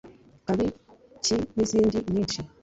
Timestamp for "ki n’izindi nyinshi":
1.23-2.39